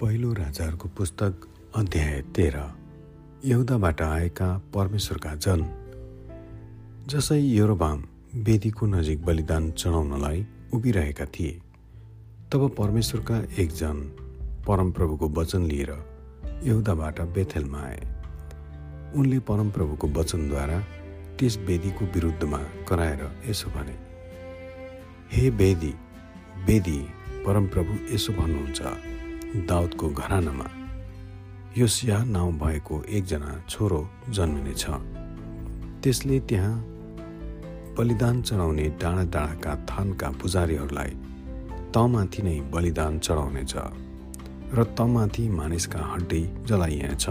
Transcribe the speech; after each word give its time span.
पहिलो 0.00 0.32
राजाहरूको 0.32 0.88
पुस्तक 0.88 1.40
अध्याय 1.76 2.20
तेह्र। 2.36 2.60
यहुदाबाट 3.44 4.00
आएका 4.02 4.46
परमेश्वरका 4.74 5.34
जन 5.36 5.64
जसै 7.06 7.38
योरोबाम 7.38 8.04
वेदीको 8.46 8.86
नजिक 8.86 9.24
बलिदान 9.24 9.70
चढाउनलाई 9.72 10.46
उभिरहेका 10.74 11.24
थिए 11.34 11.52
तब 12.52 12.68
परमेश्वरका 12.78 13.36
एकजन 13.58 14.00
परमप्रभुको 14.68 15.28
वचन 15.40 15.66
लिएर 15.66 15.92
यहुदाबाट 16.64 17.20
बेथेलमा 17.36 17.82
आए। 17.82 18.00
उनले 19.16 19.38
परमप्रभुको 19.52 20.08
वचनद्वारा 20.18 20.80
त्यस 21.38 21.58
वेदीको 21.68 22.12
विरुद्धमा 22.14 22.64
कराएर 22.88 23.22
यसो 23.50 23.76
भने 23.76 24.00
हे 25.36 25.48
वेदी 25.60 25.94
वेदी 26.66 26.98
परमप्रभु 27.46 27.92
यसो 28.14 28.32
भन्नुहुन्छ। 28.32 29.18
दाउदको 29.56 30.08
घरानामा। 30.08 30.64
योसिया 31.78 32.24
नाउँ 32.24 32.52
भएको 32.52 33.04
एकजना 33.04 33.64
छोरो 33.68 34.10
जन्मिनेछ। 34.28 34.86
त्यसले 36.02 36.40
त्यहाँ 36.40 36.84
बलिदान 37.98 38.42
चढाउने 38.42 38.88
डाँडा 38.88 39.24
डाँडाका 39.24 39.74
थानका 39.74 40.30
पुजारीहरूलाई 40.30 41.10
तमाथि 41.94 42.42
नै 42.42 42.60
बलिदान 42.60 43.18
चढाउनेछ 43.18 43.74
र 44.74 44.84
तमाथि 44.98 45.48
मानिसका 45.48 45.98
हड्डी 45.98 46.42
जलाइनेछ। 46.64 47.26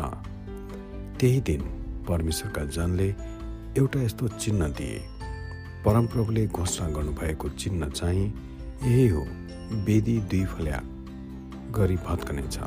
त्यही 1.19 1.41
दिन 1.41 1.61
परमेश्वरका 2.07 2.65
जनले 2.65 3.15
एउटा 3.77 4.01
यस्तो 4.01 4.27
चिन्ह 4.27 4.67
दिए। 4.67 4.99
परमप्रभुले 5.85 6.47
घोषणा 6.47 6.89
गर्नुभएको 6.89 7.49
चिन्ह 7.49 7.89
चाहिँ 7.89 8.27
यही 8.83 9.07
हो 9.07 9.22
वेदी 9.85 10.19
दुई 10.19 10.45
फल्या। 10.45 10.81
गरी 11.70 11.95
भत्कनेछ 11.98 12.58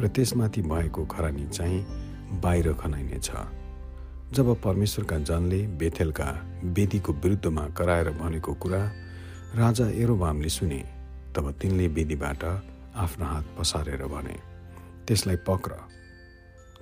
र 0.00 0.08
त्यसमाथि 0.08 0.62
भएको 0.62 1.04
खरानी 1.06 1.46
चाहिँ 1.48 2.40
बाहिर 2.40 2.72
खनाइनेछ। 2.72 3.30
जब 4.32 4.46
परमेश्वरका 4.62 5.18
जनले 5.18 5.60
बेथेलका 5.78 6.28
वेदीको 6.64 7.12
विरुद्धमा 7.12 7.66
कराएर 7.68 8.10
भनेको 8.10 8.54
कुरा 8.54 8.82
राजा 9.54 9.88
एरोबामले 10.02 10.48
सुने 10.48 10.80
तब 11.36 11.50
तिनले 11.60 11.88
वेदीबाट 11.88 12.44
आफ्नो 12.96 13.26
हात 13.26 13.46
पसारेर 13.58 14.06
भने 14.06 14.36
त्यसलाई 15.06 15.36
पक्र। 15.36 15.72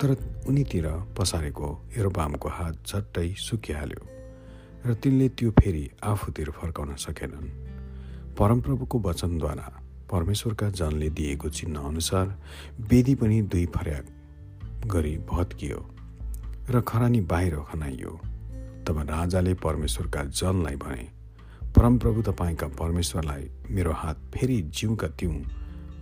तर 0.01 0.17
उनीतिर 0.49 0.87
पसारेको 1.19 1.69
एरोबामको 1.97 2.49
हात 2.49 2.75
झट्टै 2.87 3.29
सुकिहाल्यो 3.39 4.03
र 4.87 4.95
तिनले 4.95 5.29
त्यो 5.29 5.51
फेरि 5.51 5.91
आफूतिर 6.05 6.51
फर्काउन 6.51 6.95
सकेनन्। 6.97 7.49
परमप्रभुको 8.39 8.99
वचनद्वारा 8.99 9.80
परमेश्वरका 10.11 10.69
जनले 10.71 11.11
दिएको 11.11 11.49
चिन्ह 11.49 11.81
अनुसार 11.81 12.27
वेदी 12.91 13.15
पनि 13.15 13.41
दुई 13.43 13.67
फर्याक 13.67 14.07
गरी 14.87 15.17
भत्कियो 15.31 15.79
र 16.71 16.81
खरानी 16.81 17.21
बाहिर 17.21 17.57
खनाइयो। 17.71 18.19
तब 18.87 18.99
राजाले 19.11 19.55
परमेश्वरका 19.55 20.23
जनलाई 20.25 20.77
भने 20.77 21.07
परमप्रभु 21.77 22.23
तपाईँका 22.23 22.67
परमेश्वरलाई 22.79 23.51
मेरो 23.71 23.93
हात 23.93 24.19
फेरि 24.35 24.61
जिउका 24.75 25.09
तिउँ 25.19 25.35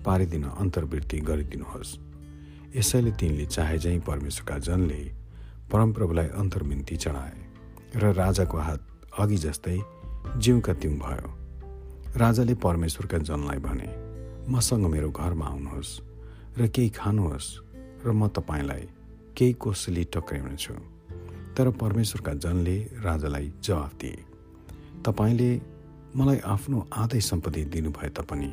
पारिदिन 0.05 0.45
अन्तर्वृत्ति 0.45 1.19
गरिदिनुहोस्। 1.21 1.97
यसैले 2.77 3.11
तिनले 3.11 3.47
चाहे 3.47 3.79
चाहिँ 3.79 4.01
परमेश्वरका 4.01 4.59
जनले 4.59 5.03
परमप्रभुलाई 5.73 6.29
अन्तर्मिन्ती 6.41 6.97
चढाए 6.97 7.37
र 7.97 8.13
राजाको 8.15 8.59
हात 8.59 8.87
अघि 9.19 9.37
जस्तै 9.37 9.79
जिउका 10.37 10.73
तिउँ 10.73 10.97
भयो। 10.99 11.29
राजाले 12.17 12.55
परमेश्वरका 12.55 13.19
जनलाई 13.19 13.59
भने 13.59 13.89
मसँग 14.53 14.87
मेरो 14.87 15.11
घरमा 15.11 15.47
आउनुहोस् 15.47 15.93
र 16.59 16.67
केही 16.67 16.89
खानुहोस् 16.89 17.49
र 18.07 18.11
म 18.13 18.29
तपाईँलाई 18.29 18.83
केही 19.37 19.53
कोसली 19.53 20.05
टक्राउनेछु 20.05 20.75
तर 21.57 21.71
परमेश्वरका 21.71 22.33
जनले 22.35 22.77
राजालाई 23.05 23.53
जवाफ 23.63 23.93
दिए 24.01 24.25
तपाईँले 25.05 25.51
मलाई 26.17 26.39
आफ्नो 26.45 26.87
आधै 26.93 27.21
सम्पत्ति 27.21 27.65
दिनुभए 27.65 28.09
तापनि 28.09 28.51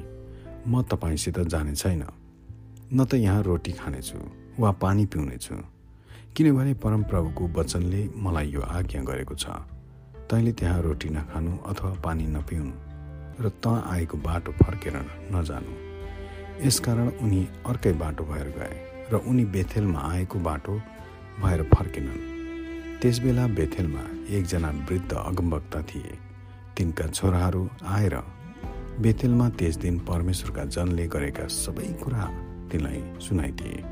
म 0.67 0.81
तपाईँसित 0.81 1.39
जाने 1.39 1.75
छैन। 1.75 2.03
न 2.93 3.05
त 3.05 3.13
यहाँ 3.15 3.41
रोटी 3.43 3.71
खानेछु 3.71 4.17
वा 4.59 4.71
पानी 4.71 5.05
पिउनेछु 5.05 5.55
किनभने 6.35 6.73
परमप्रभुको 6.83 7.43
वचनले 7.47 8.01
मलाई 8.15 8.47
यो 8.51 8.61
आज्ञा 8.61 9.01
गरेको 9.03 9.35
छ। 9.35 9.45
तैँले 10.29 10.51
त्यहाँ 10.51 10.81
रोटी 10.81 11.09
नखानु 11.09 11.57
अथवा 11.65 11.91
पानी 12.05 12.25
नपिउनु। 12.27 12.84
र 13.41 13.49
त 13.63 13.67
आएको 13.67 14.17
बाटो 14.17 14.51
फर्केर 14.51 14.95
नजानु। 15.33 15.73
यसकारण 16.65 17.07
उनी 17.21 17.41
अर्कै 17.67 17.91
बाटो 17.93 18.23
भएर 18.23 18.47
गए 18.57 18.75
र 19.11 19.15
उनी 19.27 19.45
बेथेलमा 19.45 19.99
आएको 20.11 20.39
बाटो 20.39 20.73
भएर 21.41 21.63
फर्केनन्। 21.73 22.21
त्यसबेला 23.01 23.47
बेथेलमा 23.47 24.03
एकजना 24.31 24.69
वृद्ध 24.89 25.11
अगमवक्ता 25.13 25.81
थिए। 25.81 26.17
तिनका 26.77 27.07
छोराहरू 27.07 27.69
आएर 27.87 28.15
बेथेलमा 29.01 29.49
त्यस 29.49 29.75
दिन 29.77 29.99
परमेश्वरका 29.99 30.63
जनले 30.65 31.07
गरेका 31.07 31.47
सबै 31.47 31.87
कुरा 32.03 32.23
तिनलाई 32.71 33.01
सुनाइदिए। 33.19 33.83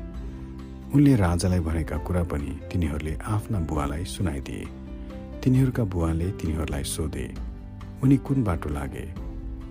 उनले 0.94 1.14
राजालाई 1.16 1.60
भनेका 1.60 1.96
कुरा 1.98 2.22
पनि 2.22 2.52
तिनीहरूले 2.72 3.14
आफ्ना 3.26 3.58
बुवालाई 3.68 4.04
सुनाइदिए। 4.04 4.64
तिनीहरूका 5.42 5.84
बुवाले 5.84 6.30
तिनीहरूलाई 6.30 6.84
सोधे 6.84 7.26
उनी 8.02 8.16
कुन 8.16 8.44
बाटो 8.44 8.68
लागे? 8.68 9.04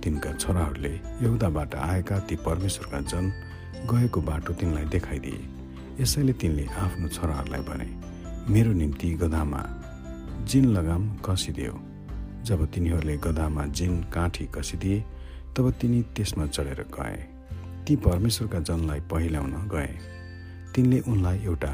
तिनका 0.04 0.32
छोराहरूले 0.34 0.94
यहुदाबाट 1.22 1.76
आएका 1.76 2.20
ती 2.28 2.36
परमेश्वरका 2.36 3.00
जन 3.08 3.32
गएको 3.92 4.22
बाटो 4.22 4.54
तिनलाई 4.54 4.86
देखाइदिए। 4.86 5.40
यसैले 6.02 6.34
तिनले 6.34 6.66
आफ्नो 6.78 7.08
छोराहरूलाई 7.08 7.62
भने 7.62 7.88
मेरो 8.54 8.74
निम्ति 8.74 9.10
गधामा 9.16 9.64
जिन 10.44 10.66
लगाम 10.66 11.04
कसिदियो। 11.26 11.74
जब 12.44 12.66
तिनीहरूले 12.72 13.18
गधामा 13.18 13.66
जिन 13.66 14.04
काठी 14.14 14.46
कसिदिए 14.56 15.00
तब 15.56 15.72
तिनी 15.72 16.02
त्यसमा 16.16 16.46
चढेर 16.48 16.82
गए। 16.92 17.20
ती 17.88 17.96
परमेश्वरका 17.96 18.60
जनलाई 18.60 19.00
पहिल्याउन 19.12 19.54
गए। 19.68 19.94
तिनले 20.76 21.00
उनलाई 21.00 21.40
एउटा 21.40 21.74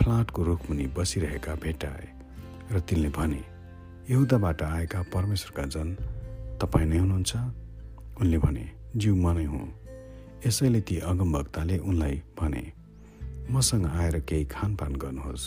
फ्लाटको 0.00 0.42
रुखमुनि 0.42 0.86
बसिरहेका 0.96 1.54
भेटाए। 1.54 2.08
र 2.72 2.80
तिनले 2.80 3.08
भने 3.08 3.42
यहुदाबाट 4.10 4.62
आएका 4.62 5.02
परमेश्वरका 5.14 5.64
जन 5.66 5.96
तपाईँ 6.58 6.86
नै 6.86 6.98
हुनुहुन्छ? 6.98 7.32
उनले 8.20 8.38
भने 8.38 8.64
जिउ 8.96 9.14
म 9.14 9.26
नै 9.30 9.44
हुँ। 9.44 9.66
यसैले 10.46 10.80
ती 10.80 10.98
अगमभक्ताले 10.98 11.78
उनलाई 11.78 12.22
भने 12.34 12.62
मसँग 13.50 13.86
आएर 13.86 14.18
केही 14.20 14.44
खानपान 14.44 14.92
गर्नुहोस्। 14.96 15.44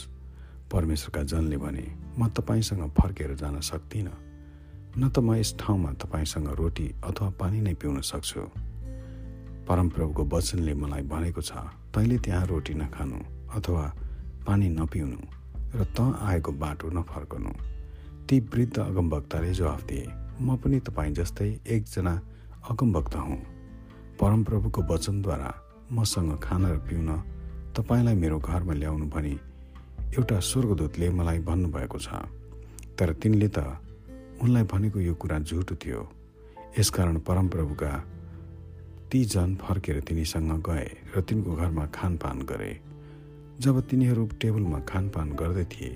परमेश्वरका 0.71 1.21
जनले 1.23 1.57
भने 1.57 1.85
म 2.17 2.27
तपाईँसँग 2.31 2.83
फर्केर 2.95 3.35
जान 3.35 3.59
सक्दिनँ। 3.59 4.15
न 4.97 5.09
त 5.09 5.19
म 5.19 5.35
यस 5.35 5.55
ठाउँमा 5.59 5.91
तपाईँसँग 5.99 6.47
रोटी 6.55 6.87
अथवा 7.03 7.29
पानी 7.39 7.59
नै 7.61 7.73
पिउन 7.75 8.01
सक्छु। 8.01 8.41
परमप्रभुको 9.67 10.23
वचनले 10.25 10.73
मलाई 10.73 11.03
भनेको 11.11 11.41
छ 11.41 11.51
तैँले 11.91 12.17
त्यहाँ 12.17 12.45
रोटी 12.47 12.73
नखानु 12.73 13.19
अथवा 13.55 13.85
पानी 14.47 14.67
नपिउनु 14.69 15.19
र 15.75 15.83
त 15.95 15.99
आएको 16.23 16.51
बाटो 16.51 16.87
नफर्कनु। 16.89 17.51
ती 18.27 18.39
वृद्ध 18.39 18.77
अगमभक्ताले 18.79 19.51
जवाफ 19.53 19.81
दिए 19.83 20.07
म 20.39 20.55
पनि 20.55 20.79
तपाईँ 20.79 21.13
जस्तै 21.13 21.49
एकजना 21.67 22.13
अगमभक्त 22.69 23.15
हुँ। 23.15 23.37
परमप्रभुको 24.19 24.81
वचनद्वारा 24.81 25.51
मसँग 25.91 26.31
खान 26.39 26.65
र 26.65 26.77
पिउन 26.87 27.09
तपाईँलाई 27.75 28.15
मेरो 28.15 28.37
घरमा 28.39 28.73
ल्याउनु 28.73 29.05
भनी 29.09 29.35
एउटा 30.17 30.39
स्वर्गदूतले 30.39 31.09
मलाई 31.09 31.39
भन्नुभएको 31.39 31.97
छ। 31.97 32.09
तर 32.97 33.13
तिनले 33.13 33.47
त 33.47 33.59
उनलाई 34.41 34.63
भनेको 34.63 34.99
यो 34.99 35.13
कुरा 35.15 35.39
झुटो 35.39 35.75
थियो। 35.75 36.01
यसकारण 36.79 37.17
परमप्रभुका 37.19 37.91
ती 39.11 39.23
जन 39.25 39.55
फर्केर 39.55 39.99
तिनीसँग 40.07 40.51
गए 40.63 40.87
र 41.15 41.21
तिनको 41.21 41.51
घरमा 41.55 41.85
खानपान 41.95 42.37
गरे। 42.47 42.71
जब 43.59 43.75
तिनीहरू 43.87 44.25
टेबलमा 44.41 44.79
खानपान 44.89 45.27
गर्दै 45.35 45.65
थिए 45.65 45.91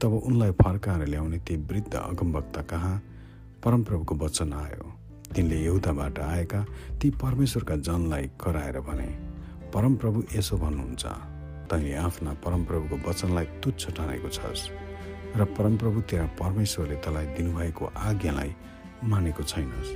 तब 0.00 0.12
उनलाई 0.26 0.50
फर्काएर 0.62 1.06
ल्याउने 1.06 1.38
ती 1.38 1.56
वृद्ध 1.56 1.94
अगमवक्ता 1.94 2.62
कहाँ 2.62 2.96
परमप्रभुको 3.64 4.14
वचन 4.14 4.52
आयो। 4.52 4.92
तिनले 5.34 5.56
यहुदाबाट 5.62 6.18
आएका 6.18 6.60
ती 7.00 7.10
परमेश्वरका 7.22 7.76
जनलाई 7.76 8.30
कराएर 8.40 8.80
भने 8.80 9.08
परमप्रभु 9.74 10.22
यसो 10.36 10.56
भन्नुहुन्छ 10.56 11.04
तैँले 11.70 11.94
आफ्ना 11.98 12.32
परमप्रभुको 12.44 12.96
वचनलाई 13.08 13.46
तुच्छ 13.62 13.82
ठानेको 13.90 14.28
छस् 14.28 14.68
र 15.36 15.44
परमप्रभु 15.58 16.00
तेरा 16.10 16.26
परमेश्वरले 16.40 16.96
तँलाई 17.04 17.26
दिनुभएको 17.36 17.84
आज्ञालाई 18.08 18.50
मानेको 19.04 19.42
छैनस्। 19.42 19.90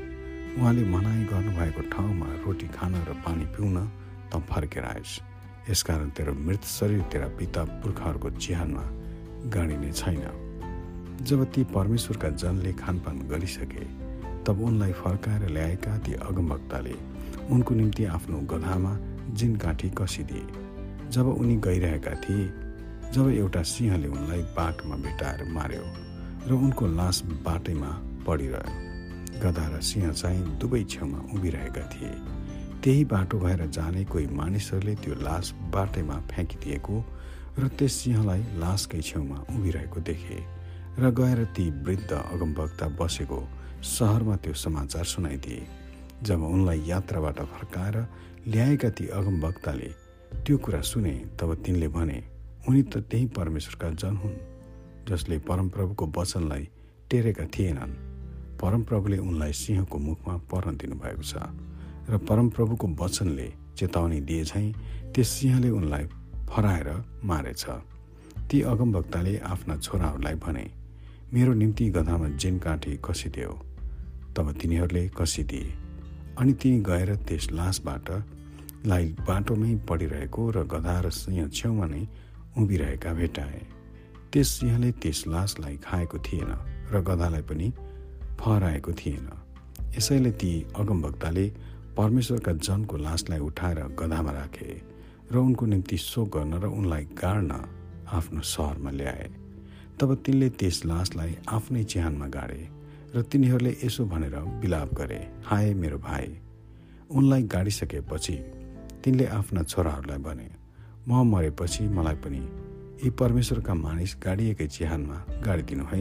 उहाँले 0.58 0.84
मनाइ 0.84 1.24
गर्नुभएको 1.30 1.82
ठाउँमा 1.94 2.28
रोटी 2.44 2.68
खान 2.74 2.94
र 3.08 3.14
पानी 3.24 3.44
पिउन 3.54 3.76
त 4.34 4.42
फर्केर 4.50 4.84
आएस् 4.84 5.20
यसकारण 5.70 6.10
तेरो 6.10 6.34
मृत 6.34 6.64
शरीर 6.66 7.00
तेरा 7.12 7.28
पिता 7.38 7.62
पुर्खाहरूको 7.80 8.30
चिहानमा 8.42 8.84
गाडिने 9.54 9.92
छैन। 9.92 10.49
जब 11.20 11.44
ती 11.52 11.62
परमेश्वरका 11.64 12.28
जनले 12.32 12.72
खानपान 12.72 13.18
गरिसके 13.28 13.84
तब 14.44 14.60
उनलाई 14.64 14.92
फर्काएर 14.92 15.48
ल्याएका 15.48 15.96
ती 15.98 16.12
अगमभक्ताले 16.14 16.94
उनको 17.52 17.74
निम्ति 17.74 18.04
आफ्नो 18.04 18.38
गधामा 18.50 18.96
जिन 19.36 19.56
काठी 19.56 19.88
कसिदिए। 19.98 20.44
जब 21.10 21.26
उनी 21.28 21.56
गइरहेका 21.66 22.14
थिए 22.24 22.46
जब 23.12 23.28
एउटा 23.30 23.62
सिंहले 23.62 24.08
उनलाई 24.08 24.42
बाटोमा 24.56 24.96
भेटाएर 24.96 25.44
मार्यो 25.52 25.84
र 26.48 26.52
उनको 26.54 26.86
लास 26.86 27.22
बाटैमा 27.44 27.90
पडिरह्यो 28.26 29.40
गधा 29.42 29.66
र 29.68 29.80
सिंह 29.80 30.12
चाहिँ 30.12 30.58
दुवै 30.58 30.82
छेउमा 30.84 31.18
उभिरहेका 31.34 31.82
थिए। 31.92 32.12
त्यही 32.82 33.04
बाटो 33.04 33.38
भएर 33.38 33.66
जाने 33.76 34.04
कोही 34.04 34.26
मानिसहरूले 34.40 34.94
त्यो 35.04 35.14
लास 35.20 35.52
बाटैमा 35.74 36.16
फ्याँकिदिएको 36.32 36.96
र 37.58 37.68
त्यस 37.76 37.92
सिंहलाई 38.00 38.42
लासकै 38.56 39.00
छेउमा 39.00 39.38
उभिरहेको 39.56 40.00
देखे। 40.00 40.38
र 41.00 41.10
गएर 41.10 41.44
ती 41.56 41.64
वृद्ध 41.84 42.12
अगमवक्ता 42.12 42.86
बसेको 43.00 43.38
सहरमा 43.82 44.36
त्यो 44.36 44.54
समाचार 44.54 45.04
सुनाइदिए 45.04 45.66
जब 46.22 46.42
उनलाई 46.44 46.80
यात्राबाट 46.86 47.38
फर्काएर 47.52 47.96
ल्याएका 48.46 48.88
ती 48.90 49.06
अगमवक्ताले 49.08 49.88
त्यो 50.44 50.56
कुरा 50.64 50.80
सुने 50.84 51.12
तब 51.40 51.54
तिनले 51.64 51.88
भने 51.88 52.18
उनी 52.68 52.82
त 52.82 52.96
त्यही 53.10 53.26
परमेश्वरका 53.36 53.90
जन 53.96 54.16
हुन् 54.16 54.36
जसले 55.08 55.38
परमप्रभुको 55.48 56.06
वचनलाई 56.16 56.68
टेरेका 57.10 57.44
थिएनन्। 57.54 57.94
परमप्रभुले 58.60 59.18
उनलाई 59.18 59.52
सिंहको 59.52 59.98
मुखमा 59.98 60.34
पर्न 60.52 60.76
दिनुभएको 60.76 61.22
छ 61.22 61.34
र 62.10 62.18
परमप्रभुको 62.28 62.86
वचनले 63.00 63.48
चेतावनी 63.78 64.20
दिए 64.28 64.44
झैँ 64.44 64.68
त्यस 65.14 65.28
सिंहले 65.28 65.70
उनलाई 65.70 66.04
फराएर 66.50 66.88
मारेछ। 67.24 67.64
ती 68.50 68.60
अगमवक्ताले 68.72 69.36
आफ्ना 69.52 69.76
छोराहरूलाई 69.78 70.34
भने 70.44 70.66
मेरो 71.34 71.52
निम्ति 71.54 71.88
गधामा 71.90 72.28
जेन 72.42 72.58
काठी 72.58 72.98
कसिदियो। 73.04 73.50
तब 74.36 74.50
तिनीहरूले 74.52 75.02
कसिदिए 75.14 75.74
अनि 76.38 76.52
तिनी 76.52 76.80
गएर 76.82 77.14
त्यस 77.22 77.46
लासबाट 77.52 78.10
लाई 78.86 79.04
बाटोमै 79.28 79.74
पडिरहेको 79.88 80.50
र 80.50 80.64
गधा 80.66 80.96
र 81.00 81.10
सिंह 81.14 81.48
छेउमा 81.48 81.86
नै 81.86 82.02
उभिरहेका 82.58 83.12
भेटाए। 83.14 83.62
त्यस 84.32 84.48
सिंहले 84.50 84.90
त्यस 84.98 85.24
लासलाई 85.30 85.76
खाएको 85.86 86.18
थिएन 86.18 86.50
र 86.90 87.02
गधालाई 87.06 87.42
पनि 87.46 87.68
फहराएको 88.40 88.92
थिएन। 88.92 89.28
यसैले 89.96 90.30
ती 90.34 90.52
अगमभक्ताले 90.74 91.46
परमेश्वरका 91.94 92.52
जनको 92.58 92.96
लासलाई 93.06 93.38
उठाएर 93.38 93.78
गधामा 93.94 94.32
राखे 94.32 94.70
र 95.30 95.36
उनको 95.38 95.66
निम्ति 95.66 95.96
शोक 95.96 96.36
गर्न 96.36 96.52
र 96.58 96.66
उनलाई 96.66 97.04
गाड्न 97.22 97.50
आफ्नो 98.18 98.40
सहरमा 98.42 98.90
ल्याए। 98.90 99.30
तब 100.00 100.14
तिनले 100.26 100.48
त्यस 100.56 100.76
लासलाई 100.86 101.32
आफ्नै 101.48 101.82
चिहानमा 101.84 102.26
गाडे 102.26 102.60
र 103.14 103.22
तिनीहरूले 103.22 103.72
यसो 103.84 104.04
भनेर 104.04 104.36
बिलाप 104.60 104.94
गरे 104.94 105.18
हाय 105.44 105.74
मेरो 105.74 105.98
भाइ। 105.98 106.26
उनलाई 107.10 107.42
गाडिसकेपछि 107.54 108.36
तिनले 109.04 109.26
आफ्ना 109.38 109.62
छोराहरूलाई 109.62 110.18
भने 110.18 110.48
म 111.08 111.10
मरेपछि 111.32 111.84
मलाई 111.88 112.16
पनि 112.24 112.42
यी 113.02 113.10
परमेश्वरका 113.20 113.74
मानिस 113.74 114.16
गाडिएकै 114.24 114.66
चिहानमा 114.66 115.18
गाडिदिनु 115.44 115.84
है। 115.92 116.00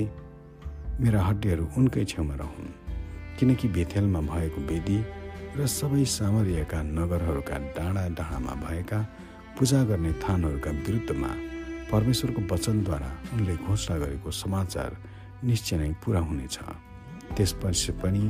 मेरा 1.03 1.19
हड्डीहरू 1.23 1.65
उनकै 1.77 2.05
छेउमा 2.05 2.35
रहन् 2.35 2.71
किनकि 3.39 3.67
बेथेलमा 3.75 4.21
भएको 4.31 4.59
वेदी 4.71 4.97
र 5.57 5.67
सबै 5.67 6.05
सामरियाका 6.15 6.79
नगरहरूका 6.95 7.57
डाँडा 7.75 8.03
डाँडामा 8.15 8.53
भएका 8.63 8.99
पूजा 9.59 9.83
गर्ने 9.91 10.11
थानहरूका 10.23 10.71
विरुद्धमा 10.87 11.31
परमेश्वरको 11.91 12.41
वचनद्वारा 12.51 13.09
उनले 13.33 13.55
घोषणा 13.57 13.97
गरेको 13.97 14.31
समाचार 14.31 14.91
निश्चय 15.43 15.77
नै 15.77 15.89
पुरा 16.03 16.19
हुनेछ। 16.19 16.57
त्यसपछि 17.35 17.91
पनि 18.01 18.23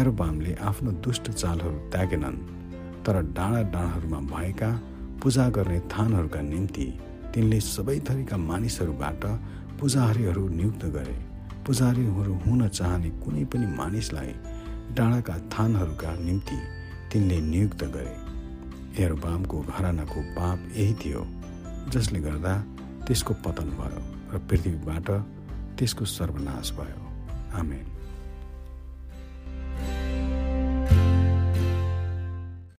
एरोबामले 0.00 0.52
आफ्नो 0.68 0.90
दुष्ट 1.04 1.30
चालहरू 1.32 1.78
त्यागेनन् 1.92 2.38
तर 3.04 3.16
डाँडा 3.36 3.62
डाँडाहरूमा 3.62 4.20
भएका 4.32 4.70
पूजा 5.22 5.48
गर्ने 5.56 5.78
थानहरूका 5.92 6.40
निम्ति 6.42 6.86
तिनले 7.34 7.60
सबै 7.60 7.98
थरीका 8.08 8.36
मानिसहरूबाट 8.36 9.24
पुजारीहरू 9.80 10.48
नियुक्त 10.50 10.84
गरे। 10.96 11.16
पुजारीहरू 11.66 12.34
हुन 12.44 12.68
चाहने 12.68 13.10
कुनै 13.22 13.44
पनि 13.52 13.66
मानिसलाई 13.76 14.32
डाँडाका 14.96 15.36
थानहरूका 15.52 16.10
निम्ति 16.18 16.58
तिनले 17.12 17.38
नियुक्त 17.52 17.84
गरे। 17.96 18.14
एरोबामको 19.04 19.56
घरानाको 19.70 20.20
पाप 20.36 20.58
यही 20.76 20.94
थियो 20.94 21.22
जसले 21.92 22.20
गर्दा 22.20 22.54
त्यसको 23.06 23.34
पतन 23.34 23.70
भयो 23.78 24.02
र 24.32 24.38
पृथ्वीबाट 24.48 25.08
त्यसको 25.78 26.04
सर्वनाश 26.04 26.72
भयो। 26.72 27.02
आमेन। 27.58 27.89